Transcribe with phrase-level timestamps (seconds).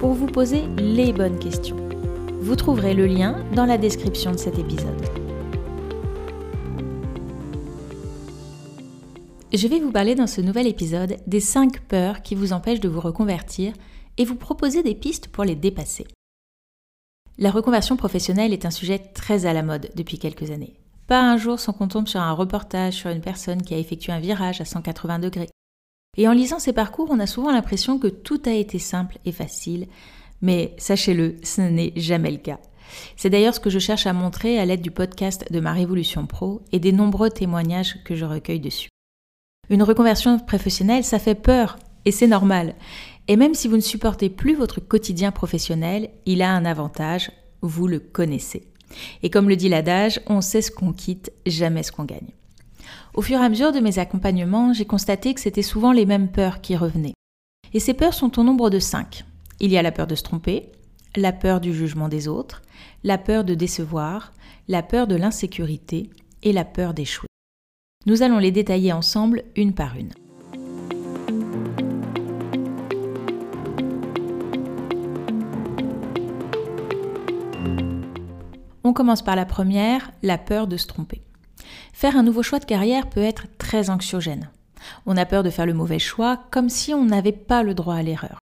[0.00, 1.76] pour vous poser les bonnes questions.
[2.40, 4.98] Vous trouverez le lien dans la description de cet épisode.
[9.52, 12.88] Je vais vous parler dans ce nouvel épisode des 5 peurs qui vous empêchent de
[12.88, 13.74] vous reconvertir
[14.16, 16.06] et vous proposer des pistes pour les dépasser.
[17.36, 20.76] La reconversion professionnelle est un sujet très à la mode depuis quelques années.
[21.08, 24.14] Pas un jour sans qu'on tombe sur un reportage sur une personne qui a effectué
[24.14, 25.50] un virage à 180 degrés,
[26.16, 29.32] et en lisant ces parcours, on a souvent l'impression que tout a été simple et
[29.32, 29.86] facile,
[30.42, 32.58] mais sachez-le, ce n'est jamais le cas.
[33.16, 36.26] C'est d'ailleurs ce que je cherche à montrer à l'aide du podcast de ma Révolution
[36.26, 38.88] Pro et des nombreux témoignages que je recueille dessus.
[39.68, 42.74] Une reconversion professionnelle, ça fait peur, et c'est normal.
[43.28, 47.30] Et même si vous ne supportez plus votre quotidien professionnel, il a un avantage,
[47.62, 48.66] vous le connaissez.
[49.22, 52.32] Et comme le dit l'adage, on sait ce qu'on quitte, jamais ce qu'on gagne.
[53.14, 56.30] Au fur et à mesure de mes accompagnements, j'ai constaté que c'était souvent les mêmes
[56.30, 57.14] peurs qui revenaient.
[57.74, 59.24] Et ces peurs sont au nombre de cinq.
[59.58, 60.70] Il y a la peur de se tromper,
[61.16, 62.62] la peur du jugement des autres,
[63.02, 64.32] la peur de décevoir,
[64.68, 66.08] la peur de l'insécurité
[66.42, 67.26] et la peur d'échouer.
[68.06, 70.12] Nous allons les détailler ensemble une par une.
[78.84, 81.22] On commence par la première, la peur de se tromper.
[81.92, 84.50] Faire un nouveau choix de carrière peut être très anxiogène.
[85.06, 87.94] On a peur de faire le mauvais choix comme si on n'avait pas le droit
[87.94, 88.38] à l'erreur.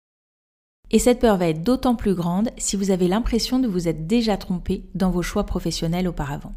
[0.91, 4.06] Et cette peur va être d'autant plus grande si vous avez l'impression de vous être
[4.06, 6.52] déjà trompé dans vos choix professionnels auparavant.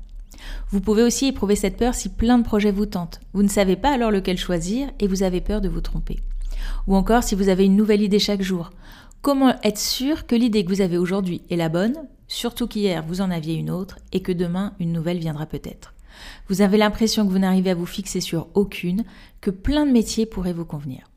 [0.70, 3.22] Vous pouvez aussi éprouver cette peur si plein de projets vous tentent.
[3.34, 6.20] Vous ne savez pas alors lequel choisir et vous avez peur de vous tromper.
[6.88, 8.72] Ou encore si vous avez une nouvelle idée chaque jour.
[9.22, 11.96] Comment être sûr que l'idée que vous avez aujourd'hui est la bonne,
[12.28, 15.95] surtout qu'hier vous en aviez une autre et que demain une nouvelle viendra peut-être?
[16.48, 19.04] Vous avez l'impression que vous n'arrivez à vous fixer sur aucune,
[19.42, 21.10] que plein de métiers pourraient vous convenir.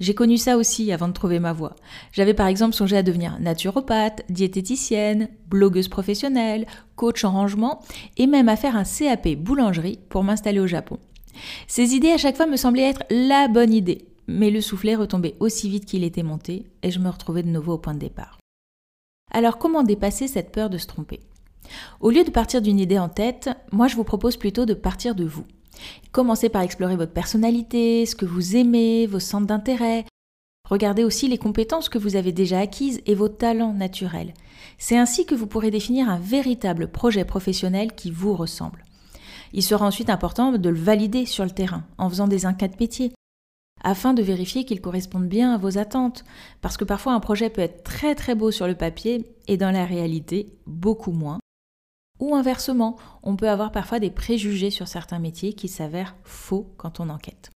[0.00, 1.76] J'ai connu ça aussi avant de trouver ma voie.
[2.12, 7.82] J'avais par exemple songé à devenir naturopathe, diététicienne, blogueuse professionnelle, coach en rangement
[8.16, 10.98] et même à faire un CAP boulangerie pour m'installer au Japon.
[11.66, 15.36] Ces idées à chaque fois me semblaient être la bonne idée, mais le soufflet retombait
[15.40, 18.38] aussi vite qu'il était monté et je me retrouvais de nouveau au point de départ.
[19.32, 21.20] Alors comment dépasser cette peur de se tromper?
[22.00, 25.14] Au lieu de partir d'une idée en tête, moi je vous propose plutôt de partir
[25.14, 25.44] de vous.
[26.12, 30.04] Commencez par explorer votre personnalité, ce que vous aimez, vos centres d'intérêt.
[30.68, 34.34] Regardez aussi les compétences que vous avez déjà acquises et vos talents naturels.
[34.78, 38.84] C'est ainsi que vous pourrez définir un véritable projet professionnel qui vous ressemble.
[39.52, 42.76] Il sera ensuite important de le valider sur le terrain en faisant des encas de
[42.80, 43.12] métier
[43.84, 46.24] afin de vérifier qu'il corresponde bien à vos attentes.
[46.60, 49.70] Parce que parfois un projet peut être très très beau sur le papier et dans
[49.70, 51.38] la réalité beaucoup moins.
[52.18, 57.00] Ou inversement, on peut avoir parfois des préjugés sur certains métiers qui s'avèrent faux quand
[57.00, 57.50] on enquête.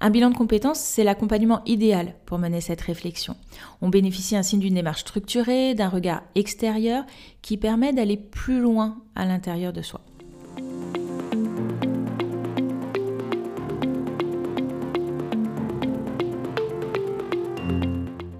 [0.00, 3.36] Un bilan de compétences, c'est l'accompagnement idéal pour mener cette réflexion.
[3.80, 7.04] On bénéficie ainsi d'une démarche structurée, d'un regard extérieur
[7.42, 10.00] qui permet d'aller plus loin à l'intérieur de soi.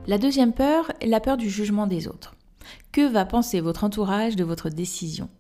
[0.07, 2.35] La deuxième peur est la peur du jugement des autres.
[2.93, 5.31] Que va penser votre entourage de votre décision?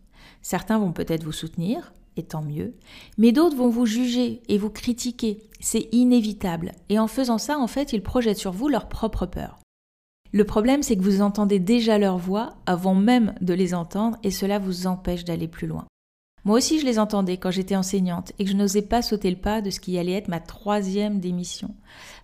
[0.42, 2.74] Certains vont peut-être vous soutenir, et tant mieux,
[3.18, 5.38] mais d'autres vont vous juger et vous critiquer.
[5.60, 6.72] C'est inévitable.
[6.88, 9.58] Et en faisant ça, en fait, ils projettent sur vous leur propre peur.
[10.32, 14.30] Le problème, c'est que vous entendez déjà leur voix avant même de les entendre et
[14.30, 15.86] cela vous empêche d'aller plus loin.
[16.44, 19.36] Moi aussi, je les entendais quand j'étais enseignante et que je n'osais pas sauter le
[19.36, 21.74] pas de ce qui allait être ma troisième démission.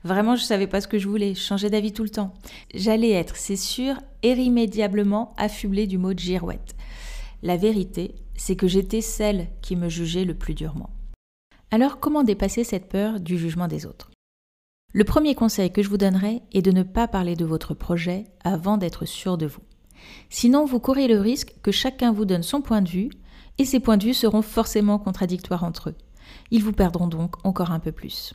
[0.05, 2.35] Vraiment, je ne savais pas ce que je voulais, je changeais d'avis tout le temps.
[2.75, 6.75] J'allais être, c'est sûr, irrémédiablement affublée du mot de girouette.
[7.43, 10.91] La vérité, c'est que j'étais celle qui me jugeait le plus durement.
[11.71, 14.11] Alors comment dépasser cette peur du jugement des autres?
[14.93, 18.25] Le premier conseil que je vous donnerai est de ne pas parler de votre projet
[18.43, 19.63] avant d'être sûr de vous.
[20.29, 23.11] Sinon, vous courez le risque que chacun vous donne son point de vue,
[23.59, 25.95] et ces points de vue seront forcément contradictoires entre eux.
[26.51, 28.35] Ils vous perdront donc encore un peu plus.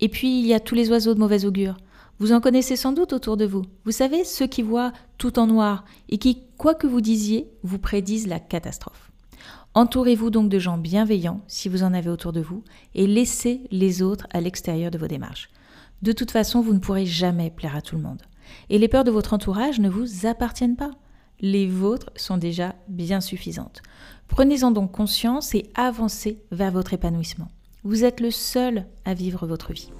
[0.00, 1.76] Et puis, il y a tous les oiseaux de mauvais augure.
[2.20, 3.62] Vous en connaissez sans doute autour de vous.
[3.84, 7.78] Vous savez, ceux qui voient tout en noir et qui, quoi que vous disiez, vous
[7.78, 9.10] prédisent la catastrophe.
[9.74, 12.62] Entourez-vous donc de gens bienveillants, si vous en avez autour de vous,
[12.94, 15.50] et laissez les autres à l'extérieur de vos démarches.
[16.02, 18.22] De toute façon, vous ne pourrez jamais plaire à tout le monde.
[18.70, 20.92] Et les peurs de votre entourage ne vous appartiennent pas.
[21.40, 23.82] les vôtres sont déjà bien suffisantes.
[24.28, 27.48] Prenez-en donc conscience et avancez vers votre épanouissement.
[27.82, 29.90] Vous êtes le seul à vivre votre vie.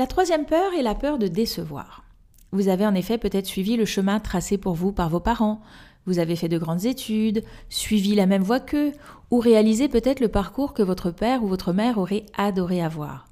[0.00, 2.04] La troisième peur est la peur de décevoir.
[2.52, 5.60] Vous avez en effet peut-être suivi le chemin tracé pour vous par vos parents,
[6.06, 8.94] vous avez fait de grandes études, suivi la même voie qu'eux,
[9.30, 13.26] ou réalisé peut-être le parcours que votre père ou votre mère aurait adoré avoir.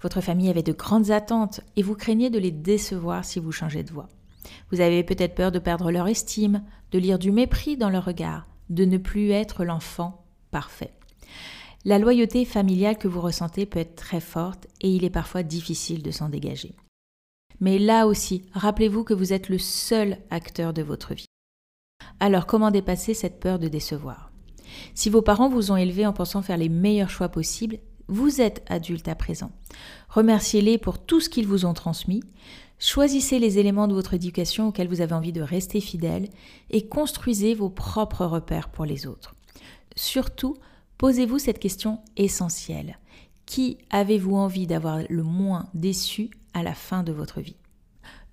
[0.00, 3.82] Votre famille avait de grandes attentes et vous craignez de les décevoir si vous changez
[3.82, 4.08] de voie.
[4.72, 8.46] Vous avez peut-être peur de perdre leur estime, de lire du mépris dans leur regard,
[8.70, 10.94] de ne plus être l'enfant parfait.
[11.86, 16.02] La loyauté familiale que vous ressentez peut être très forte et il est parfois difficile
[16.02, 16.74] de s'en dégager.
[17.60, 21.26] Mais là aussi, rappelez-vous que vous êtes le seul acteur de votre vie.
[22.20, 24.32] Alors comment dépasser cette peur de décevoir?
[24.94, 27.78] Si vos parents vous ont élevé en pensant faire les meilleurs choix possibles,
[28.08, 29.52] vous êtes adulte à présent.
[30.08, 32.22] Remerciez-les pour tout ce qu'ils vous ont transmis.
[32.78, 36.30] Choisissez les éléments de votre éducation auxquels vous avez envie de rester fidèle
[36.70, 39.34] et construisez vos propres repères pour les autres.
[39.96, 40.56] Surtout,
[41.04, 42.98] posez-vous cette question essentielle.
[43.44, 47.58] Qui avez-vous envie d'avoir le moins déçu à la fin de votre vie?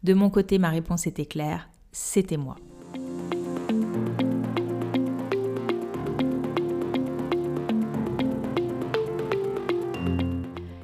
[0.04, 2.56] De mon côté, ma réponse était claire, c'était moi.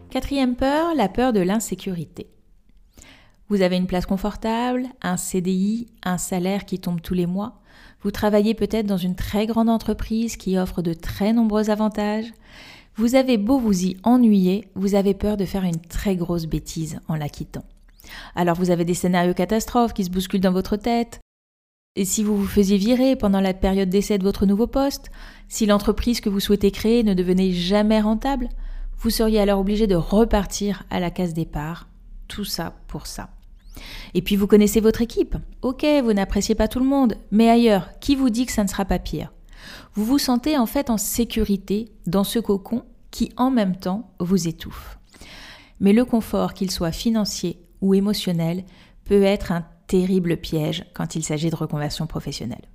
[0.10, 2.28] Quatrième peur, la peur de l'insécurité.
[3.49, 7.61] Vous avez une place confortable, un CDI, un salaire qui tombe tous les mois.
[8.01, 12.33] Vous travaillez peut-être dans une très grande entreprise qui offre de très nombreux avantages.
[12.95, 16.99] Vous avez beau vous y ennuyer, vous avez peur de faire une très grosse bêtise
[17.07, 17.63] en la quittant.
[18.35, 21.21] Alors vous avez des scénarios catastrophes qui se bousculent dans votre tête.
[21.95, 25.09] Et si vous vous faisiez virer pendant la période d'essai de votre nouveau poste,
[25.47, 28.49] si l'entreprise que vous souhaitez créer ne devenait jamais rentable,
[28.99, 31.88] vous seriez alors obligé de repartir à la case départ.
[32.27, 33.29] Tout ça pour ça.
[34.13, 35.35] Et puis vous connaissez votre équipe.
[35.62, 38.69] Ok, vous n'appréciez pas tout le monde, mais ailleurs, qui vous dit que ça ne
[38.69, 39.31] sera pas pire?
[39.94, 44.47] Vous vous sentez en fait en sécurité dans ce cocon qui en même temps vous
[44.47, 45.00] étouffe.
[45.79, 48.63] Mais le confort, qu'il soit financier ou émotionnel,
[49.06, 52.65] peut être un terrible piège quand il s'agit de reconversion professionnelle.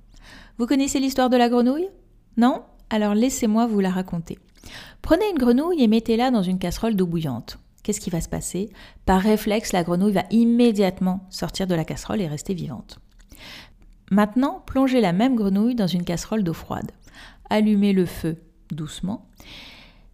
[0.57, 1.89] Vous connaissez l'histoire de la grenouille?
[2.37, 2.63] Non?
[2.89, 4.39] Alors laissez-moi vous la raconter.
[5.01, 7.59] Prenez une grenouille et mettez-la dans une casserole d'eau bouillante.
[7.83, 8.71] Qu'est-ce qui va se passer?
[9.05, 12.99] Par réflexe, la grenouille va immédiatement sortir de la casserole et rester vivante.
[14.09, 16.91] Maintenant, plongez la même grenouille dans une casserole d'eau froide.
[17.49, 18.37] Allumez le feu
[18.71, 19.27] doucement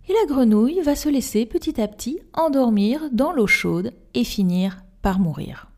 [0.08, 4.84] et la grenouille va se laisser petit à petit endormir dans l'eau chaude et finir
[5.02, 5.70] par mourir.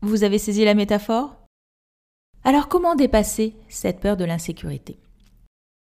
[0.00, 1.36] Vous avez saisi la métaphore?
[2.42, 4.98] Alors comment dépasser cette peur de l'insécurité?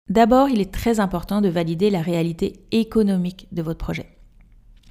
[0.08, 4.16] D'abord, il est très important de valider la réalité économique de votre projet.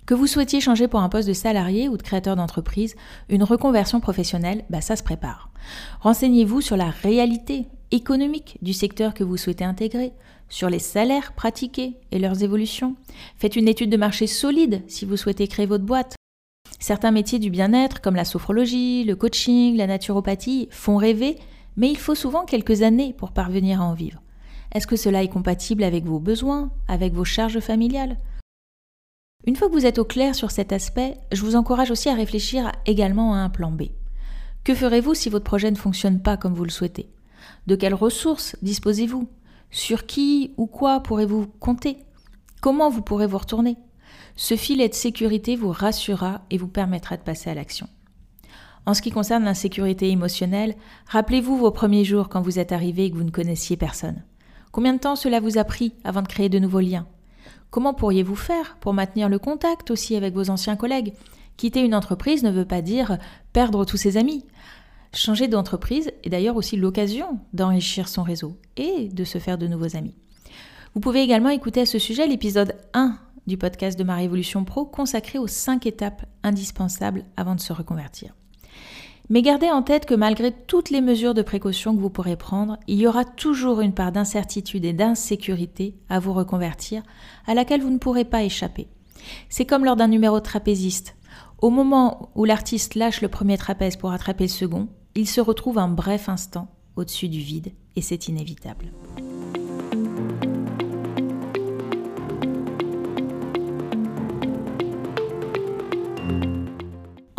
[0.09, 2.95] Que vous souhaitiez changer pour un poste de salarié ou de créateur d'entreprise,
[3.29, 5.51] une reconversion professionnelle, bah ça se prépare.
[5.99, 10.11] Renseignez-vous sur la réalité économique du secteur que vous souhaitez intégrer,
[10.47, 12.95] sur les salaires pratiqués et leurs évolutions.
[13.35, 16.15] Faites une étude de marché solide si vous souhaitez créer votre boîte.
[16.79, 21.37] Certains métiers du bien-être, comme la sophrologie, le coaching, la naturopathie, font rêver,
[21.77, 24.23] mais il faut souvent quelques années pour parvenir à en vivre.
[24.73, 28.17] Est-ce que cela est compatible avec vos besoins, avec vos charges familiales?
[29.49, 32.13] Une fois que vous êtes au clair sur cet aspect, je vous encourage aussi à
[32.13, 33.85] réfléchir également à un plan B.
[34.63, 37.09] Que ferez-vous si votre projet ne fonctionne pas comme vous le souhaitez?
[37.65, 39.27] De quelles ressources disposez-vous?
[39.71, 41.97] Sur qui ou quoi pourrez-vous compter?
[42.61, 43.77] Comment vous pourrez vous retourner?
[44.35, 47.87] Ce filet de sécurité vous rassurera et vous permettra de passer à l'action.
[48.85, 50.75] En ce qui concerne l'insécurité émotionnelle,
[51.07, 54.21] rappelez-vous vos premiers jours quand vous êtes arrivé et que vous ne connaissiez personne.
[54.71, 57.07] Combien de temps cela vous a pris avant de créer de nouveaux liens?
[57.71, 61.13] Comment pourriez-vous faire pour maintenir le contact aussi avec vos anciens collègues?
[61.55, 63.17] Quitter une entreprise ne veut pas dire
[63.53, 64.45] perdre tous ses amis.
[65.13, 69.95] Changer d'entreprise est d'ailleurs aussi l'occasion d'enrichir son réseau et de se faire de nouveaux
[69.95, 70.15] amis.
[70.95, 74.85] Vous pouvez également écouter à ce sujet l'épisode 1 du podcast de ma Révolution Pro
[74.85, 78.33] consacré aux 5 étapes indispensables avant de se reconvertir.
[79.31, 82.77] Mais gardez en tête que malgré toutes les mesures de précaution que vous pourrez prendre,
[82.87, 87.03] il y aura toujours une part d'incertitude et d'insécurité à vous reconvertir,
[87.45, 88.87] à laquelle vous ne pourrez pas échapper.
[89.47, 91.15] C'est comme lors d'un numéro trapéziste.
[91.59, 95.77] Au moment où l'artiste lâche le premier trapèze pour attraper le second, il se retrouve
[95.77, 98.91] un bref instant au-dessus du vide, et c'est inévitable.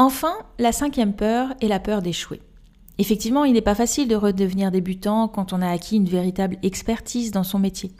[0.02, 2.40] Enfin, la cinquième peur est la peur d'échouer.
[2.96, 7.32] Effectivement, il n'est pas facile de redevenir débutant quand on a acquis une véritable expertise
[7.32, 7.92] dans son métier.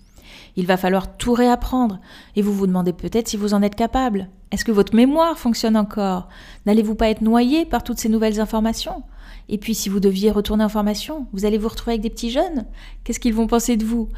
[0.57, 2.01] Il va falloir tout réapprendre
[2.37, 4.31] et vous vous demandez peut-être si vous en êtes capable.
[4.51, 6.31] Est-ce que votre mémoire fonctionne encore?
[6.65, 9.03] N'allez-vous pas être noyé par toutes ces nouvelles informations?
[9.51, 12.31] Et puis si vous deviez retourner en formation, vous allez vous retrouver avec des petits
[12.31, 12.65] jeunes?
[13.05, 14.09] Qu'est-ce qu'ils vont penser de vous?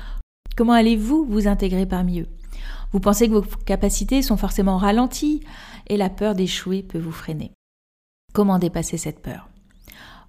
[0.57, 2.29] Comment allez-vous vous intégrer parmi eux?
[2.93, 5.41] Vous pensez que vos capacités sont forcément ralenties
[5.89, 7.51] et la peur d'échouer peut vous freiner.
[8.33, 9.51] Comment dépasser cette peur?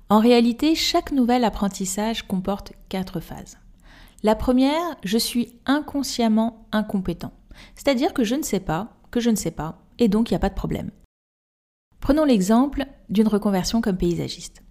[0.10, 3.57] En réalité, chaque nouvel apprentissage comporte quatre phases.
[4.24, 7.31] La première, je suis inconsciemment incompétent.
[7.75, 10.38] C'est-à-dire que je ne sais pas, que je ne sais pas, et donc il n'y
[10.38, 10.91] a pas de problème.
[12.01, 14.63] Prenons l'exemple d'une reconversion comme paysagiste.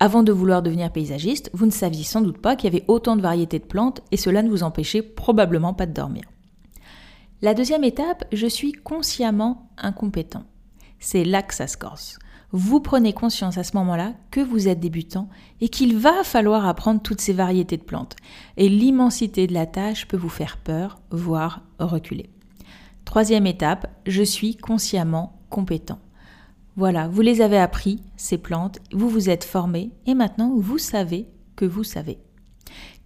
[0.00, 3.14] Avant de vouloir devenir paysagiste, vous ne saviez sans doute pas qu'il y avait autant
[3.14, 6.24] de variétés de plantes et cela ne vous empêchait probablement pas de dormir.
[7.42, 10.42] La deuxième étape, je suis consciemment incompétent.
[10.98, 12.18] C'est là que ça se corse
[12.52, 15.28] vous prenez conscience à ce moment-là que vous êtes débutant
[15.60, 18.16] et qu'il va falloir apprendre toutes ces variétés de plantes.
[18.56, 22.30] Et l'immensité de la tâche peut vous faire peur, voire reculer.
[23.04, 25.98] Troisième étape, je suis consciemment compétent.
[26.76, 31.28] Voilà, vous les avez appris, ces plantes, vous vous êtes formé et maintenant vous savez
[31.56, 32.18] que vous savez.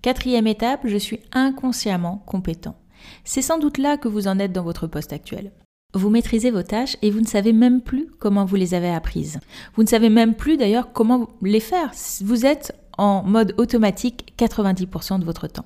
[0.02, 2.76] Quatrième étape, je suis inconsciemment compétent.
[3.24, 5.52] C'est sans doute là que vous en êtes dans votre poste actuel.
[5.96, 9.40] Vous maîtrisez vos tâches et vous ne savez même plus comment vous les avez apprises.
[9.74, 11.90] Vous ne savez même plus d'ailleurs comment les faire.
[12.22, 15.64] Vous êtes en mode automatique 90% de votre temps.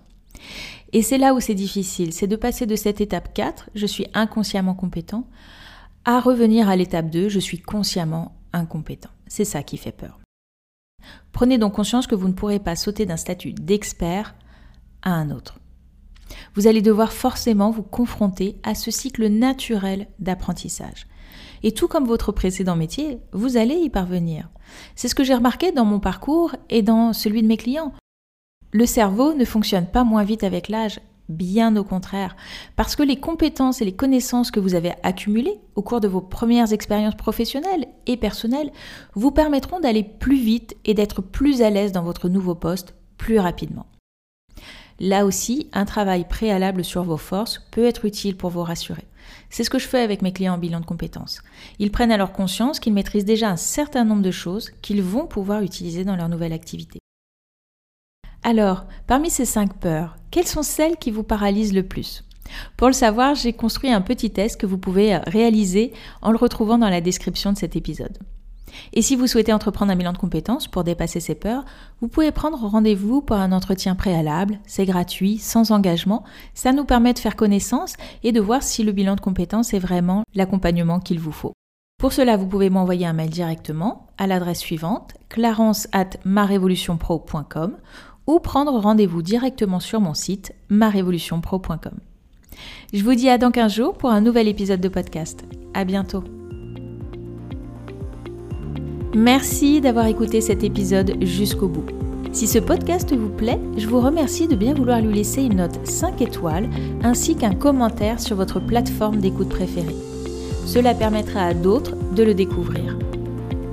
[0.93, 4.07] Et c'est là où c'est difficile, c'est de passer de cette étape 4, je suis
[4.15, 5.27] inconsciemment compétent,
[6.05, 9.11] à revenir à l'étape 2, je suis consciemment incompétent.
[9.27, 10.21] C'est ça qui fait peur.
[11.33, 14.37] Prenez donc conscience que vous ne pourrez pas sauter d'un statut d'expert
[15.03, 15.59] à un autre
[16.55, 21.07] vous allez devoir forcément vous confronter à ce cycle naturel d'apprentissage.
[21.63, 24.49] Et tout comme votre précédent métier, vous allez y parvenir.
[24.95, 27.93] C'est ce que j'ai remarqué dans mon parcours et dans celui de mes clients.
[28.73, 32.37] Le cerveau ne fonctionne pas moins vite avec l'âge, bien au contraire,
[32.77, 36.21] parce que les compétences et les connaissances que vous avez accumulées au cours de vos
[36.21, 38.73] premières expériences professionnelles et personnelles
[39.15, 43.39] vous permettront d'aller plus vite et d'être plus à l'aise dans votre nouveau poste plus
[43.39, 43.87] rapidement.
[45.01, 49.07] Là aussi, un travail préalable sur vos forces peut être utile pour vous rassurer.
[49.49, 51.41] C'est ce que je fais avec mes clients en bilan de compétences.
[51.79, 55.63] Ils prennent alors conscience qu'ils maîtrisent déjà un certain nombre de choses qu'ils vont pouvoir
[55.63, 56.99] utiliser dans leur nouvelle activité.
[58.43, 62.25] Alors, parmi ces cinq peurs, quelles sont celles qui vous paralysent le plus?
[62.77, 66.79] Pour le savoir, j'ai construit un petit test que vous pouvez réaliser en le retrouvant
[66.79, 68.19] dans la description de cet épisode.
[68.93, 71.65] Et si vous souhaitez entreprendre un bilan de compétences pour dépasser ces peurs,
[72.01, 74.59] vous pouvez prendre rendez-vous pour un entretien préalable.
[74.67, 76.25] C'est gratuit, sans engagement.
[76.55, 79.79] Ça nous permet de faire connaissance et de voir si le bilan de compétences est
[79.79, 81.53] vraiment l'accompagnement qu'il vous faut.
[81.99, 87.77] Pour cela, vous pouvez m'envoyer un mail directement à l'adresse suivante clarence at marevolutionpro.com
[88.27, 91.99] ou prendre rendez-vous directement sur mon site marevolutionpro.com.
[92.93, 95.45] Je vous dis à dans 15 jours pour un nouvel épisode de podcast.
[95.75, 96.25] À bientôt.
[99.15, 101.85] Merci d'avoir écouté cet épisode jusqu'au bout.
[102.31, 105.81] Si ce podcast vous plaît, je vous remercie de bien vouloir lui laisser une note
[105.83, 106.69] 5 étoiles
[107.03, 109.97] ainsi qu'un commentaire sur votre plateforme d'écoute préférée.
[110.65, 112.97] Cela permettra à d'autres de le découvrir.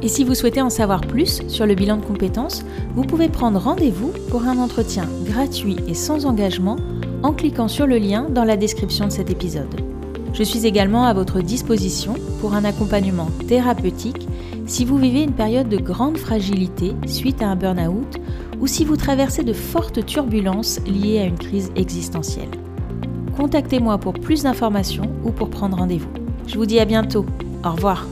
[0.02, 2.66] Et si vous souhaitez en savoir plus sur le bilan de compétences,
[2.96, 6.78] vous pouvez prendre rendez-vous pour un entretien gratuit et sans engagement
[7.22, 9.82] en cliquant sur le lien dans la description de cet épisode.
[10.34, 14.28] Je suis également à votre disposition pour un accompagnement thérapeutique
[14.68, 18.18] si vous vivez une période de grande fragilité suite à un burn-out
[18.60, 22.52] ou si vous traversez de fortes turbulences liées à une crise existentielle.
[23.36, 26.10] Contactez-moi pour plus d'informations ou pour prendre rendez-vous.
[26.48, 27.26] Je vous dis à bientôt.
[27.64, 28.06] Au revoir.